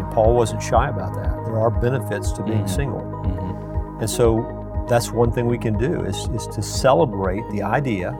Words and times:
I 0.00 0.02
mean, 0.02 0.12
Paul 0.12 0.34
wasn't 0.34 0.62
shy 0.62 0.88
about 0.88 1.14
that. 1.14 1.44
There 1.44 1.58
are 1.60 1.70
benefits 1.70 2.32
to 2.32 2.42
being 2.42 2.64
Mhm. 2.64 2.68
single. 2.70 3.00
Mm-hmm. 3.00 4.00
And 4.00 4.08
so 4.08 4.84
that's 4.88 5.12
one 5.12 5.30
thing 5.30 5.46
we 5.46 5.58
can 5.58 5.76
do 5.76 6.00
is, 6.04 6.16
is 6.34 6.46
to 6.48 6.62
celebrate 6.62 7.42
the 7.50 7.62
idea 7.62 8.16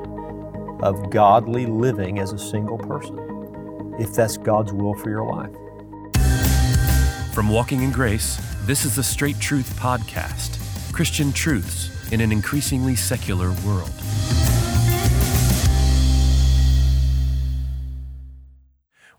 of 0.82 1.08
godly 1.11 1.64
living 1.66 2.19
as 2.19 2.32
a 2.32 2.38
single 2.38 2.77
person, 2.79 3.19
if 3.98 4.12
that's 4.14 4.37
God's 4.37 4.72
will 4.72 4.95
for 4.95 5.08
your 5.11 5.24
life. 5.24 5.51
From 7.33 7.48
Walking 7.48 7.83
in 7.83 7.92
Grace, 7.92 8.38
this 8.67 8.85
is 8.85 8.97
the 8.97 9.03
Straight 9.03 9.38
Truth 9.40 9.74
Podcast 9.78 10.58
Christian 10.92 11.33
truths 11.33 12.12
in 12.12 12.21
an 12.21 12.31
increasingly 12.33 12.94
secular 12.97 13.53
world. 13.65 13.90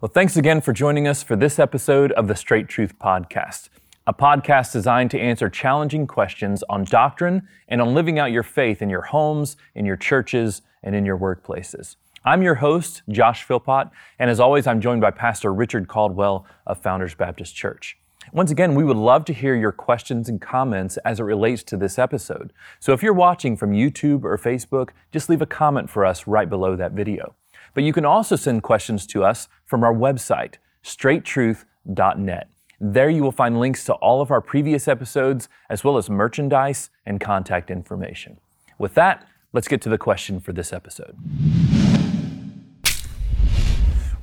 Well, 0.01 0.09
thanks 0.11 0.35
again 0.35 0.61
for 0.61 0.73
joining 0.73 1.07
us 1.07 1.21
for 1.21 1.35
this 1.35 1.59
episode 1.59 2.11
of 2.13 2.27
the 2.27 2.35
Straight 2.35 2.67
Truth 2.67 2.97
Podcast, 2.97 3.69
a 4.07 4.13
podcast 4.15 4.71
designed 4.71 5.11
to 5.11 5.19
answer 5.19 5.47
challenging 5.47 6.07
questions 6.07 6.63
on 6.67 6.85
doctrine 6.85 7.47
and 7.67 7.79
on 7.79 7.93
living 7.93 8.17
out 8.17 8.31
your 8.31 8.41
faith 8.41 8.81
in 8.81 8.89
your 8.89 9.03
homes, 9.03 9.57
in 9.75 9.85
your 9.85 9.97
churches, 9.97 10.63
and 10.81 10.95
in 10.95 11.05
your 11.05 11.19
workplaces. 11.19 11.97
I'm 12.25 12.41
your 12.41 12.55
host, 12.55 13.03
Josh 13.09 13.43
Philpot, 13.43 13.91
and 14.17 14.31
as 14.31 14.39
always, 14.39 14.65
I'm 14.65 14.81
joined 14.81 15.01
by 15.01 15.11
Pastor 15.11 15.53
Richard 15.53 15.87
Caldwell 15.87 16.47
of 16.65 16.81
Founders 16.81 17.13
Baptist 17.13 17.55
Church. 17.55 17.95
Once 18.33 18.49
again, 18.49 18.73
we 18.73 18.83
would 18.83 18.97
love 18.97 19.23
to 19.25 19.33
hear 19.33 19.53
your 19.53 19.71
questions 19.71 20.27
and 20.27 20.41
comments 20.41 20.97
as 21.05 21.19
it 21.19 21.23
relates 21.25 21.61
to 21.65 21.77
this 21.77 21.99
episode. 21.99 22.53
So 22.79 22.93
if 22.93 23.03
you're 23.03 23.13
watching 23.13 23.55
from 23.55 23.71
YouTube 23.71 24.23
or 24.23 24.35
Facebook, 24.39 24.89
just 25.11 25.29
leave 25.29 25.43
a 25.43 25.45
comment 25.45 25.91
for 25.91 26.07
us 26.07 26.25
right 26.25 26.49
below 26.49 26.75
that 26.75 26.93
video. 26.93 27.35
But 27.73 27.83
you 27.83 27.93
can 27.93 28.05
also 28.05 28.35
send 28.35 28.63
questions 28.63 29.07
to 29.07 29.23
us 29.23 29.47
from 29.65 29.83
our 29.83 29.93
website, 29.93 30.55
straighttruth.net. 30.83 32.49
There 32.79 33.09
you 33.09 33.21
will 33.21 33.31
find 33.31 33.59
links 33.59 33.83
to 33.85 33.93
all 33.93 34.21
of 34.21 34.31
our 34.31 34.41
previous 34.41 34.87
episodes, 34.87 35.47
as 35.69 35.83
well 35.83 35.97
as 35.97 36.09
merchandise 36.09 36.89
and 37.05 37.21
contact 37.21 37.69
information. 37.69 38.39
With 38.77 38.95
that, 38.95 39.27
let's 39.53 39.67
get 39.67 39.81
to 39.81 39.89
the 39.89 39.97
question 39.97 40.39
for 40.39 40.51
this 40.51 40.73
episode. 40.73 41.15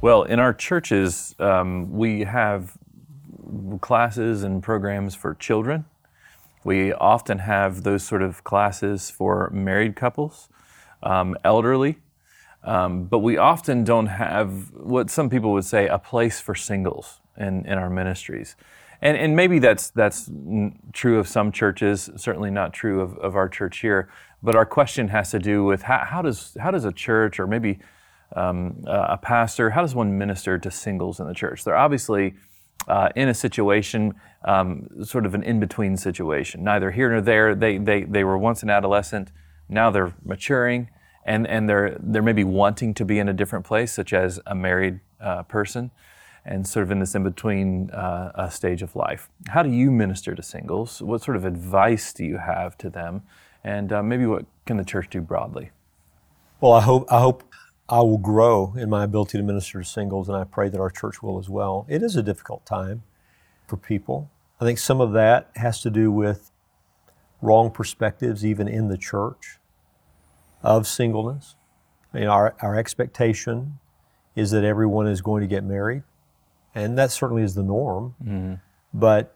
Well, 0.00 0.24
in 0.24 0.38
our 0.40 0.52
churches, 0.52 1.34
um, 1.38 1.92
we 1.92 2.20
have 2.20 2.76
classes 3.80 4.42
and 4.42 4.62
programs 4.62 5.14
for 5.14 5.34
children. 5.34 5.86
We 6.64 6.92
often 6.92 7.38
have 7.38 7.82
those 7.82 8.02
sort 8.02 8.22
of 8.22 8.44
classes 8.44 9.10
for 9.10 9.50
married 9.52 9.96
couples, 9.96 10.48
um, 11.02 11.36
elderly, 11.44 11.98
um, 12.64 13.04
but 13.04 13.20
we 13.20 13.36
often 13.36 13.84
don't 13.84 14.06
have 14.06 14.72
what 14.72 15.10
some 15.10 15.30
people 15.30 15.52
would 15.52 15.64
say 15.64 15.86
a 15.86 15.98
place 15.98 16.40
for 16.40 16.54
singles 16.54 17.20
in, 17.36 17.64
in 17.66 17.78
our 17.78 17.90
ministries. 17.90 18.56
And, 19.00 19.16
and 19.16 19.36
maybe 19.36 19.58
that's, 19.60 19.90
that's 19.90 20.28
true 20.92 21.18
of 21.18 21.28
some 21.28 21.52
churches, 21.52 22.10
certainly 22.16 22.50
not 22.50 22.72
true 22.72 23.00
of, 23.00 23.16
of 23.18 23.36
our 23.36 23.48
church 23.48 23.78
here. 23.78 24.08
But 24.42 24.56
our 24.56 24.66
question 24.66 25.08
has 25.08 25.30
to 25.30 25.38
do 25.38 25.64
with 25.64 25.82
how, 25.82 26.04
how, 26.04 26.22
does, 26.22 26.56
how 26.60 26.70
does 26.70 26.84
a 26.84 26.92
church 26.92 27.38
or 27.38 27.46
maybe 27.46 27.78
um, 28.34 28.84
a 28.86 29.16
pastor, 29.16 29.70
how 29.70 29.82
does 29.82 29.94
one 29.94 30.18
minister 30.18 30.58
to 30.58 30.70
singles 30.70 31.20
in 31.20 31.26
the 31.26 31.34
church? 31.34 31.64
They're 31.64 31.76
obviously 31.76 32.34
uh, 32.88 33.10
in 33.14 33.28
a 33.28 33.34
situation, 33.34 34.14
um, 34.44 34.88
sort 35.04 35.26
of 35.26 35.34
an 35.34 35.42
in 35.42 35.60
between 35.60 35.96
situation, 35.96 36.64
neither 36.64 36.90
here 36.90 37.10
nor 37.10 37.20
there. 37.20 37.54
They, 37.54 37.78
they, 37.78 38.02
they 38.02 38.24
were 38.24 38.38
once 38.38 38.62
an 38.62 38.70
adolescent, 38.70 39.30
now 39.68 39.90
they're 39.90 40.14
maturing, 40.24 40.88
and, 41.24 41.46
and 41.46 41.68
they're, 41.68 41.96
they're 42.00 42.22
maybe 42.22 42.44
wanting 42.44 42.94
to 42.94 43.04
be 43.04 43.18
in 43.18 43.28
a 43.28 43.32
different 43.32 43.64
place, 43.64 43.92
such 43.92 44.12
as 44.12 44.40
a 44.46 44.54
married 44.54 45.00
uh, 45.20 45.42
person, 45.44 45.90
and 46.44 46.66
sort 46.66 46.84
of 46.84 46.90
in 46.90 47.00
this 47.00 47.14
in 47.14 47.22
between 47.22 47.90
uh, 47.90 48.48
stage 48.48 48.82
of 48.82 48.96
life. 48.96 49.28
How 49.48 49.62
do 49.62 49.70
you 49.70 49.90
minister 49.90 50.34
to 50.34 50.42
singles? 50.42 51.02
What 51.02 51.22
sort 51.22 51.36
of 51.36 51.44
advice 51.44 52.12
do 52.12 52.24
you 52.24 52.38
have 52.38 52.78
to 52.78 52.88
them? 52.88 53.22
And 53.62 53.92
uh, 53.92 54.02
maybe 54.02 54.24
what 54.24 54.46
can 54.64 54.76
the 54.76 54.84
church 54.84 55.10
do 55.10 55.20
broadly? 55.20 55.70
Well, 56.60 56.72
I 56.72 56.80
hope 56.80 57.06
I 57.10 57.20
hope 57.20 57.44
I 57.88 58.00
will 58.00 58.18
grow 58.18 58.74
in 58.76 58.90
my 58.90 59.04
ability 59.04 59.38
to 59.38 59.44
minister 59.44 59.78
to 59.80 59.88
singles, 59.88 60.28
and 60.28 60.36
I 60.36 60.44
pray 60.44 60.68
that 60.68 60.80
our 60.80 60.90
church 60.90 61.22
will 61.22 61.38
as 61.38 61.48
well. 61.48 61.86
It 61.88 62.02
is 62.02 62.16
a 62.16 62.22
difficult 62.22 62.66
time 62.66 63.02
for 63.66 63.76
people. 63.76 64.30
I 64.60 64.64
think 64.64 64.78
some 64.78 65.00
of 65.00 65.12
that 65.12 65.50
has 65.54 65.80
to 65.82 65.90
do 65.90 66.10
with 66.10 66.50
wrong 67.40 67.70
perspectives, 67.70 68.44
even 68.44 68.68
in 68.68 68.88
the 68.88 68.98
church, 68.98 69.58
of 70.62 70.86
singleness. 70.86 71.56
I 72.12 72.20
mean, 72.20 72.28
our, 72.28 72.54
our 72.60 72.76
expectation 72.76 73.78
is 74.34 74.50
that 74.52 74.64
everyone 74.64 75.06
is 75.06 75.20
going 75.20 75.42
to 75.42 75.46
get 75.46 75.64
married, 75.64 76.02
and 76.74 76.96
that 76.98 77.10
certainly 77.10 77.42
is 77.42 77.54
the 77.54 77.62
norm. 77.62 78.14
Mm-hmm. 78.22 78.54
But 78.94 79.34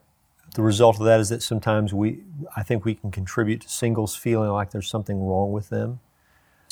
the 0.54 0.62
result 0.62 0.98
of 0.98 1.04
that 1.06 1.20
is 1.20 1.28
that 1.28 1.42
sometimes 1.42 1.92
we, 1.92 2.20
I 2.56 2.62
think 2.62 2.84
we 2.84 2.94
can 2.94 3.10
contribute 3.10 3.62
to 3.62 3.68
singles 3.68 4.14
feeling 4.16 4.50
like 4.50 4.70
there's 4.70 4.88
something 4.88 5.20
wrong 5.22 5.52
with 5.52 5.68
them 5.68 6.00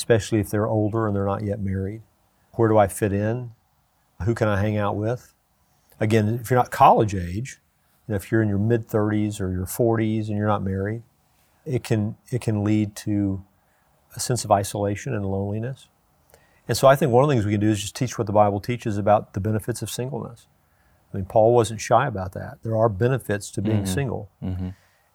especially 0.01 0.39
if 0.39 0.49
they're 0.49 0.67
older 0.67 1.05
and 1.05 1.15
they're 1.15 1.27
not 1.27 1.43
yet 1.43 1.59
married. 1.59 2.01
Where 2.53 2.67
do 2.67 2.75
I 2.75 2.87
fit 2.87 3.13
in? 3.13 3.51
Who 4.25 4.33
can 4.33 4.47
I 4.47 4.59
hang 4.59 4.75
out 4.75 4.95
with? 4.95 5.35
Again, 5.99 6.39
if 6.41 6.49
you're 6.49 6.59
not 6.59 6.71
college 6.71 7.13
age, 7.13 7.59
you 8.07 8.13
know, 8.13 8.15
if 8.15 8.31
you're 8.31 8.41
in 8.41 8.49
your 8.49 8.57
mid 8.57 8.87
30s 8.87 9.39
or 9.39 9.51
your 9.51 9.67
40s 9.67 10.27
and 10.27 10.37
you're 10.37 10.47
not 10.47 10.63
married, 10.63 11.03
it 11.65 11.83
can 11.83 12.15
it 12.31 12.41
can 12.41 12.63
lead 12.63 12.95
to 12.95 13.45
a 14.15 14.19
sense 14.19 14.43
of 14.45 14.51
isolation 14.51 15.13
and 15.13 15.25
loneliness. 15.25 15.87
And 16.67 16.77
so 16.77 16.87
I 16.87 16.95
think 16.95 17.11
one 17.11 17.23
of 17.23 17.29
the 17.29 17.35
things 17.35 17.45
we 17.45 17.51
can 17.51 17.61
do 17.61 17.69
is 17.69 17.81
just 17.81 17.95
teach 17.95 18.17
what 18.17 18.27
the 18.27 18.33
Bible 18.33 18.59
teaches 18.59 18.97
about 18.97 19.33
the 19.33 19.39
benefits 19.39 19.81
of 19.81 19.89
singleness. 19.89 20.47
I 21.13 21.17
mean, 21.17 21.25
Paul 21.25 21.53
wasn't 21.53 21.81
shy 21.81 22.07
about 22.07 22.33
that. 22.33 22.59
There 22.63 22.77
are 22.77 22.87
benefits 22.87 23.51
to 23.51 23.61
being 23.61 23.85
single. 23.85 24.29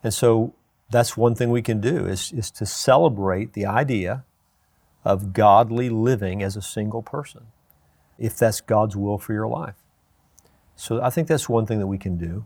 And 0.03 0.13
so 0.13 0.55
that's 0.91 1.17
one 1.17 1.35
thing 1.35 1.51
we 1.51 1.63
can 1.63 1.81
do 1.81 2.07
is, 2.07 2.33
is 2.33 2.51
to 2.53 2.67
celebrate 2.67 3.55
the 3.55 3.67
idea 3.67 4.25
of 5.05 5.33
godly 5.33 5.89
living 5.89 6.43
as 6.43 6.57
a 6.57 6.63
single 6.63 7.03
person, 7.03 7.47
if 8.19 8.37
that's 8.37 8.61
God's 8.61 8.97
will 8.97 9.19
for 9.19 9.33
your 9.33 9.47
life. 9.49 9.77
So 10.75 11.01
I 11.01 11.11
think 11.11 11.29
that's 11.29 11.49
one 11.49 11.65
thing 11.65 11.79
that 11.79 11.87
we 11.87 11.99
can 11.99 12.19
do. 12.19 12.45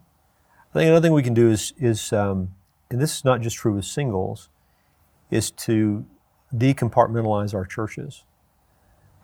I 0.72 0.78
think 0.78 0.88
another 0.88 1.02
thing 1.02 1.12
we 1.12 1.22
can 1.22 1.34
do 1.34 1.50
is, 1.50 1.72
is 1.78 2.12
um, 2.12 2.54
and 2.90 3.00
this 3.00 3.16
is 3.16 3.24
not 3.24 3.40
just 3.40 3.56
true 3.56 3.74
with 3.74 3.84
singles, 3.84 4.48
is 5.30 5.50
to 5.50 6.04
decompartmentalize 6.54 7.54
our 7.54 7.64
churches, 7.64 8.24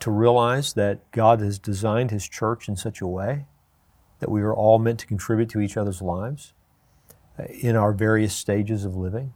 to 0.01 0.11
realize 0.11 0.75
that 0.75 1.11
God 1.11 1.41
has 1.41 1.59
designed 1.59 2.11
His 2.11 2.29
church 2.29 2.69
in 2.69 2.77
such 2.77 3.01
a 3.01 3.07
way 3.07 3.47
that 4.21 4.31
we 4.31 4.43
are 4.43 4.55
all 4.55 4.79
meant 4.79 4.99
to 5.01 5.07
contribute 5.07 5.49
to 5.51 5.61
each 5.61 5.77
other's 5.77 6.01
lives 6.01 6.53
uh, 7.39 7.45
in 7.45 7.77
our 7.77 7.93
various 7.93 8.35
stages 8.35 8.85
of 8.85 8.97
living. 8.97 9.35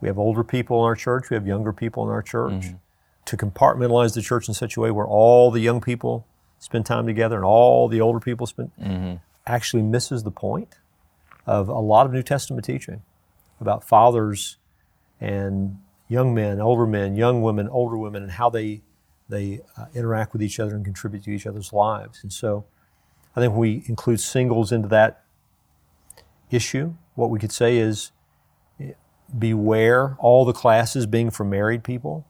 We 0.00 0.08
have 0.08 0.18
older 0.18 0.42
people 0.42 0.80
in 0.80 0.84
our 0.84 0.96
church, 0.96 1.30
we 1.30 1.34
have 1.34 1.46
younger 1.46 1.72
people 1.72 2.02
in 2.04 2.10
our 2.10 2.22
church. 2.22 2.66
To 3.26 3.36
compartmentalize 3.36 4.14
the 4.14 4.22
church 4.22 4.48
in 4.48 4.54
such 4.54 4.76
a 4.76 4.80
way 4.80 4.90
where 4.90 5.06
all 5.06 5.50
the 5.50 5.60
young 5.60 5.80
people 5.80 6.26
spend 6.58 6.86
time 6.86 7.06
together 7.06 7.36
and 7.36 7.44
all 7.44 7.86
the 7.88 8.00
older 8.00 8.18
people 8.18 8.46
spend 8.46 8.70
actually 9.46 9.82
misses 9.82 10.24
the 10.24 10.30
point 10.30 10.76
of 11.46 11.68
a 11.68 11.78
lot 11.78 12.06
of 12.06 12.12
New 12.12 12.22
Testament 12.22 12.64
teaching 12.64 13.02
about 13.60 13.84
fathers 13.84 14.56
and 15.20 15.78
young 16.10 16.34
men, 16.34 16.60
older 16.60 16.86
men, 16.86 17.16
young 17.16 17.40
women, 17.40 17.66
older 17.70 17.96
women, 17.96 18.22
and 18.22 18.32
how 18.32 18.50
they 18.50 18.82
they 19.30 19.60
uh, 19.78 19.86
interact 19.94 20.32
with 20.34 20.42
each 20.42 20.60
other 20.60 20.74
and 20.74 20.84
contribute 20.84 21.22
to 21.22 21.30
each 21.30 21.46
other's 21.46 21.72
lives. 21.72 22.18
And 22.22 22.32
so, 22.32 22.66
I 23.34 23.40
think 23.40 23.54
we 23.54 23.84
include 23.86 24.20
singles 24.20 24.72
into 24.72 24.88
that 24.88 25.22
issue, 26.50 26.94
what 27.14 27.30
we 27.30 27.38
could 27.38 27.52
say 27.52 27.78
is 27.78 28.12
beware 29.38 30.16
all 30.18 30.44
the 30.44 30.52
classes 30.52 31.06
being 31.06 31.30
for 31.30 31.44
married 31.44 31.84
people 31.84 32.26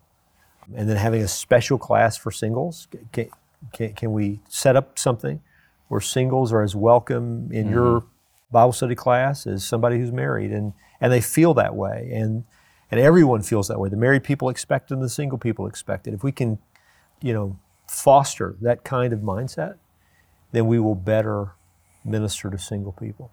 and 0.75 0.89
then 0.89 0.97
having 0.97 1.23
a 1.23 1.29
special 1.29 1.79
class 1.79 2.17
for 2.17 2.31
singles? 2.31 2.89
Can, 3.13 3.31
can, 3.73 3.93
can 3.95 4.13
we 4.13 4.41
set 4.49 4.77
up 4.77 4.99
something 4.99 5.41
where 5.89 6.01
singles 6.01 6.53
are 6.53 6.63
as 6.63 6.77
welcome 6.77 7.51
in 7.51 7.71
your 7.71 8.05
Bible 8.53 8.73
study 8.73 8.95
class 8.95 9.47
as 9.47 9.65
somebody 9.65 9.99
who's 9.99 10.13
married, 10.13 10.53
and, 10.53 10.73
and 11.01 11.13
they 11.13 11.21
feel 11.21 11.55
that 11.55 11.75
way, 11.75 12.11
and 12.13 12.45
and 12.91 13.01
everyone 13.01 13.43
feels 13.43 13.69
that 13.69 13.79
way. 13.79 13.89
The 13.89 13.97
married 13.97 14.25
people 14.25 14.49
expect 14.49 14.91
it, 14.91 14.95
and 14.95 15.03
the 15.03 15.09
single 15.09 15.39
people 15.39 15.67
expect 15.67 16.07
it. 16.07 16.15
If 16.15 16.23
we 16.23 16.33
can, 16.33 16.59
you 17.23 17.33
know, 17.33 17.59
foster 17.89 18.57
that 18.61 18.85
kind 18.85 19.13
of 19.13 19.21
mindset, 19.21 19.77
then 20.53 20.67
we 20.67 20.79
will 20.79 20.95
better 20.95 21.53
minister 22.05 22.51
to 22.51 22.59
single 22.59 22.93
people. 22.93 23.31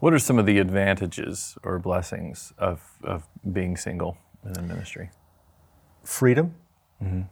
What 0.00 0.12
are 0.12 0.18
some 0.18 0.38
of 0.38 0.46
the 0.46 0.58
advantages 0.58 1.56
or 1.62 1.78
blessings 1.78 2.52
of, 2.58 2.82
of 3.02 3.26
being 3.52 3.76
single 3.76 4.18
in 4.44 4.52
the 4.52 4.62
ministry? 4.62 5.10
freedom 6.04 6.54
mm-hmm. 7.02 7.22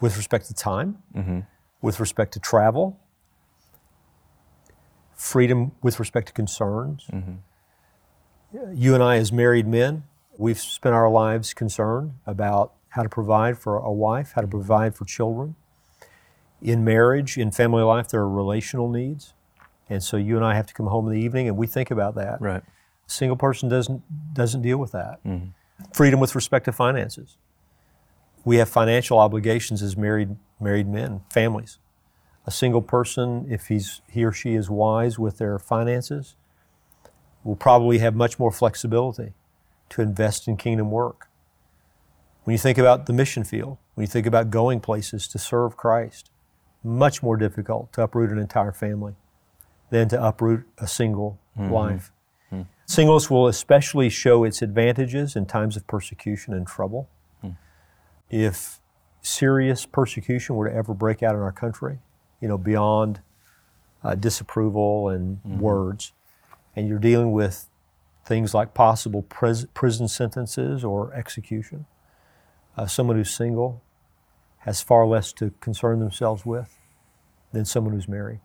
with 0.00 0.16
respect 0.16 0.46
to 0.46 0.54
time, 0.54 0.98
mm-hmm. 1.14 1.40
with 1.82 2.00
respect 2.00 2.32
to 2.32 2.40
travel, 2.40 2.98
freedom 5.14 5.72
with 5.82 5.98
respect 5.98 6.28
to 6.28 6.32
concerns. 6.32 7.06
Mm-hmm. 7.12 7.34
You 8.74 8.94
and 8.94 9.02
I, 9.02 9.16
as 9.16 9.30
married 9.30 9.68
men, 9.68 10.04
we've 10.40 10.58
spent 10.58 10.94
our 10.94 11.10
lives 11.10 11.52
concerned 11.52 12.14
about 12.26 12.72
how 12.88 13.02
to 13.02 13.08
provide 13.08 13.58
for 13.58 13.76
a 13.76 13.92
wife, 13.92 14.32
how 14.34 14.40
to 14.40 14.46
mm-hmm. 14.46 14.58
provide 14.58 14.94
for 14.96 15.04
children. 15.04 15.54
In 16.62 16.82
marriage, 16.82 17.36
in 17.36 17.50
family 17.50 17.82
life, 17.82 18.08
there 18.08 18.20
are 18.20 18.28
relational 18.28 18.88
needs. 18.88 19.34
And 19.88 20.02
so 20.02 20.16
you 20.16 20.36
and 20.36 20.44
I 20.44 20.54
have 20.54 20.66
to 20.66 20.74
come 20.74 20.86
home 20.86 21.06
in 21.06 21.12
the 21.12 21.20
evening 21.20 21.46
and 21.46 21.56
we 21.56 21.66
think 21.66 21.90
about 21.90 22.14
that. 22.14 22.40
Right. 22.40 22.62
A 22.62 23.10
single 23.10 23.36
person 23.36 23.68
doesn't 23.68 24.34
doesn't 24.34 24.62
deal 24.62 24.78
with 24.78 24.92
that. 24.92 25.22
Mm-hmm. 25.24 25.50
Freedom 25.92 26.20
with 26.20 26.34
respect 26.34 26.64
to 26.66 26.72
finances. 26.72 27.36
We 28.44 28.56
have 28.56 28.68
financial 28.68 29.18
obligations 29.18 29.82
as 29.82 29.96
married 29.96 30.36
married 30.58 30.88
men, 30.88 31.22
families. 31.30 31.78
A 32.46 32.50
single 32.50 32.82
person, 32.82 33.46
if 33.50 33.66
he's 33.66 34.00
he 34.08 34.24
or 34.24 34.32
she 34.32 34.54
is 34.54 34.70
wise 34.70 35.18
with 35.18 35.38
their 35.38 35.58
finances, 35.58 36.36
will 37.42 37.56
probably 37.56 37.98
have 37.98 38.14
much 38.14 38.38
more 38.38 38.52
flexibility 38.52 39.34
to 39.90 40.02
invest 40.02 40.48
in 40.48 40.56
kingdom 40.56 40.90
work. 40.90 41.28
When 42.44 42.52
you 42.52 42.58
think 42.58 42.78
about 42.78 43.06
the 43.06 43.12
mission 43.12 43.44
field, 43.44 43.78
when 43.94 44.04
you 44.04 44.08
think 44.08 44.26
about 44.26 44.50
going 44.50 44.80
places 44.80 45.28
to 45.28 45.38
serve 45.38 45.76
Christ, 45.76 46.30
much 46.82 47.22
more 47.22 47.36
difficult 47.36 47.92
to 47.92 48.02
uproot 48.02 48.30
an 48.30 48.38
entire 48.38 48.72
family 48.72 49.14
than 49.90 50.08
to 50.08 50.24
uproot 50.24 50.66
a 50.78 50.86
single 50.86 51.38
mm-hmm. 51.58 51.72
life. 51.72 52.12
Mm-hmm. 52.52 52.62
Singleness 52.86 53.30
will 53.30 53.46
especially 53.46 54.08
show 54.08 54.44
its 54.44 54.62
advantages 54.62 55.36
in 55.36 55.46
times 55.46 55.76
of 55.76 55.86
persecution 55.86 56.54
and 56.54 56.66
trouble. 56.66 57.08
Mm. 57.44 57.56
If 58.30 58.80
serious 59.20 59.86
persecution 59.86 60.56
were 60.56 60.68
to 60.68 60.74
ever 60.74 60.94
break 60.94 61.22
out 61.22 61.34
in 61.34 61.40
our 61.40 61.52
country, 61.52 61.98
you 62.40 62.48
know, 62.48 62.58
beyond 62.58 63.20
uh, 64.02 64.14
disapproval 64.14 65.08
and 65.08 65.38
mm-hmm. 65.38 65.60
words, 65.60 66.12
and 66.74 66.88
you're 66.88 66.98
dealing 66.98 67.32
with 67.32 67.68
things 68.24 68.54
like 68.54 68.74
possible 68.74 69.22
pris- 69.22 69.66
prison 69.74 70.08
sentences 70.08 70.84
or 70.84 71.12
execution, 71.14 71.86
uh, 72.76 72.86
someone 72.86 73.16
who's 73.16 73.30
single 73.30 73.82
has 74.58 74.82
far 74.82 75.06
less 75.06 75.32
to 75.32 75.52
concern 75.60 76.00
themselves 76.00 76.44
with 76.44 76.78
than 77.52 77.64
someone 77.64 77.94
who's 77.94 78.08
married. 78.08 78.40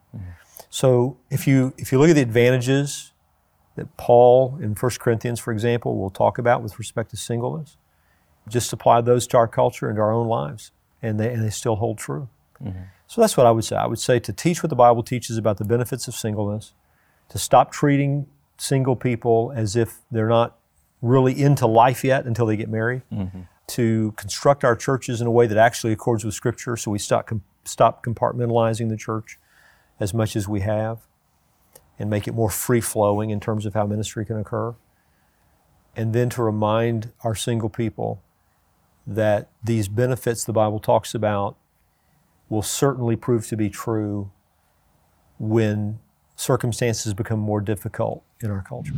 So 0.69 1.17
if 1.29 1.45
you 1.47 1.73
if 1.77 1.91
you 1.91 1.99
look 1.99 2.09
at 2.09 2.15
the 2.15 2.21
advantages 2.21 3.11
that 3.75 3.95
Paul 3.97 4.57
in 4.61 4.73
1 4.73 4.91
Corinthians, 4.99 5.39
for 5.39 5.51
example, 5.51 5.97
will 5.97 6.09
talk 6.09 6.37
about 6.37 6.63
with 6.63 6.79
respect 6.79 7.11
to 7.11 7.17
singleness, 7.17 7.75
just 8.47 8.71
apply 8.71 9.01
those 9.01 9.27
to 9.27 9.37
our 9.37 9.47
culture 9.47 9.87
and 9.89 9.97
to 9.97 10.01
our 10.01 10.13
own 10.13 10.27
lives, 10.27 10.71
and 11.01 11.19
they, 11.19 11.31
and 11.33 11.43
they 11.43 11.49
still 11.49 11.75
hold 11.75 11.97
true. 11.97 12.29
So 13.07 13.21
that's 13.21 13.35
what 13.37 13.45
I 13.45 13.51
would 13.51 13.65
say. 13.65 13.75
I 13.75 13.85
would 13.85 13.99
say 13.99 14.17
to 14.19 14.33
teach 14.33 14.63
what 14.63 14.69
the 14.69 14.75
Bible 14.75 15.03
teaches 15.03 15.37
about 15.37 15.57
the 15.57 15.65
benefits 15.65 16.07
of 16.07 16.15
singleness, 16.15 16.73
to 17.29 17.37
stop 17.37 17.71
treating 17.71 18.27
single 18.57 18.95
people 18.95 19.51
as 19.55 19.75
if 19.75 19.99
they're 20.11 20.29
not 20.29 20.57
really 21.01 21.39
into 21.39 21.67
life 21.67 22.03
yet 22.03 22.25
until 22.25 22.45
they 22.45 22.57
get 22.57 22.69
married, 22.69 23.01
mm-hmm. 23.11 23.41
to 23.67 24.13
construct 24.17 24.63
our 24.63 24.75
churches 24.75 25.21
in 25.21 25.27
a 25.27 25.31
way 25.31 25.47
that 25.47 25.57
actually 25.57 25.93
accords 25.93 26.23
with 26.23 26.33
Scripture, 26.33 26.75
so 26.77 26.91
we 26.91 26.99
stop, 26.99 27.27
com- 27.27 27.43
stop 27.63 28.03
compartmentalizing 28.03 28.89
the 28.89 28.97
church 28.97 29.37
as 29.99 30.13
much 30.13 30.35
as 30.35 30.47
we 30.47 30.61
have 30.61 30.99
and 31.97 32.09
make 32.09 32.27
it 32.27 32.33
more 32.33 32.49
free 32.49 32.81
flowing 32.81 33.29
in 33.29 33.39
terms 33.39 33.65
of 33.65 33.73
how 33.73 33.85
ministry 33.85 34.25
can 34.25 34.37
occur. 34.37 34.75
And 35.95 36.13
then 36.13 36.29
to 36.31 36.43
remind 36.43 37.11
our 37.23 37.35
single 37.35 37.69
people 37.69 38.21
that 39.07 39.49
these 39.63 39.87
benefits 39.87 40.43
the 40.43 40.53
Bible 40.53 40.79
talks 40.79 41.13
about 41.13 41.55
will 42.49 42.61
certainly 42.61 43.15
prove 43.15 43.47
to 43.47 43.55
be 43.55 43.69
true 43.69 44.31
when 45.39 45.99
circumstances 46.35 47.13
become 47.13 47.39
more 47.39 47.61
difficult 47.61 48.23
in 48.41 48.51
our 48.51 48.61
culture. 48.61 48.93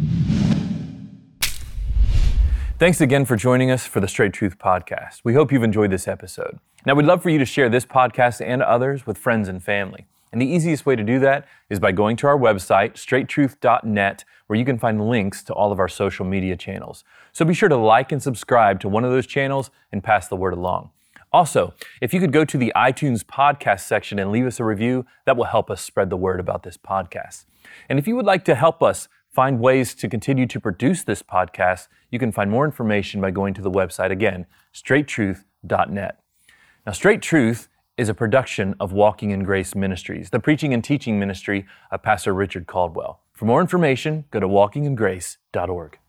Thanks 2.79 3.01
again 3.01 3.25
for 3.25 3.35
joining 3.35 3.71
us 3.71 3.87
for 3.87 3.99
the 3.99 4.07
Straight 4.07 4.33
Truth 4.33 4.59
Podcast. 4.59 5.21
We 5.23 5.33
hope 5.33 5.51
you've 5.51 5.63
enjoyed 5.63 5.89
this 5.89 6.07
episode. 6.07 6.59
Now, 6.85 6.93
we'd 6.93 7.07
love 7.07 7.23
for 7.23 7.29
you 7.29 7.39
to 7.39 7.45
share 7.45 7.69
this 7.69 7.85
podcast 7.85 8.39
and 8.45 8.61
others 8.61 9.07
with 9.07 9.17
friends 9.17 9.47
and 9.47 9.63
family. 9.63 10.05
And 10.31 10.41
the 10.41 10.45
easiest 10.45 10.85
way 10.85 10.95
to 10.95 11.03
do 11.03 11.19
that 11.19 11.47
is 11.69 11.79
by 11.79 11.91
going 11.91 12.17
to 12.17 12.27
our 12.27 12.37
website, 12.37 12.93
straighttruth.net, 12.93 14.23
where 14.45 14.59
you 14.59 14.65
can 14.65 14.77
find 14.77 15.09
links 15.09 15.41
to 15.45 15.53
all 15.53 15.71
of 15.71 15.79
our 15.79 15.87
social 15.87 16.25
media 16.25 16.55
channels. 16.55 17.03
So 17.31 17.45
be 17.45 17.53
sure 17.53 17.69
to 17.69 17.75
like 17.75 18.11
and 18.11 18.21
subscribe 18.21 18.79
to 18.81 18.89
one 18.89 19.03
of 19.03 19.11
those 19.11 19.25
channels 19.25 19.71
and 19.91 20.03
pass 20.03 20.27
the 20.27 20.35
word 20.35 20.53
along. 20.53 20.91
Also, 21.37 21.75
if 22.01 22.15
you 22.15 22.19
could 22.19 22.31
go 22.31 22.43
to 22.43 22.57
the 22.57 22.73
iTunes 22.75 23.23
podcast 23.23 23.81
section 23.81 24.17
and 24.17 24.31
leave 24.31 24.47
us 24.47 24.59
a 24.59 24.63
review, 24.63 25.05
that 25.25 25.37
will 25.37 25.45
help 25.45 25.69
us 25.69 25.81
spread 25.81 26.09
the 26.09 26.17
word 26.17 26.39
about 26.39 26.63
this 26.63 26.77
podcast. 26.77 27.45
And 27.87 27.99
if 27.99 28.07
you 28.07 28.15
would 28.15 28.25
like 28.25 28.43
to 28.45 28.55
help 28.55 28.81
us 28.81 29.07
find 29.29 29.59
ways 29.59 29.93
to 29.93 30.09
continue 30.09 30.47
to 30.47 30.59
produce 30.59 31.03
this 31.03 31.21
podcast, 31.21 31.89
you 32.09 32.17
can 32.17 32.31
find 32.31 32.49
more 32.49 32.65
information 32.65 33.21
by 33.21 33.29
going 33.29 33.53
to 33.53 33.61
the 33.61 33.69
website 33.69 34.09
again, 34.09 34.47
straighttruth.net. 34.73 36.19
Now, 36.87 36.91
Straight 36.91 37.21
Truth 37.21 37.67
is 37.97 38.09
a 38.09 38.15
production 38.15 38.73
of 38.79 38.91
Walking 38.91 39.29
in 39.29 39.43
Grace 39.43 39.75
Ministries, 39.75 40.31
the 40.31 40.39
preaching 40.39 40.73
and 40.73 40.83
teaching 40.83 41.19
ministry 41.19 41.67
of 41.91 42.01
Pastor 42.01 42.33
Richard 42.33 42.65
Caldwell. 42.65 43.19
For 43.33 43.45
more 43.45 43.61
information, 43.61 44.25
go 44.31 44.39
to 44.39 44.47
walkingingrace.org. 44.47 45.99